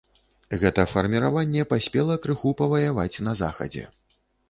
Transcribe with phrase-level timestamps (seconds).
[0.63, 3.91] Гэта фарміраванне паспела крыху паваяваць на захадзе.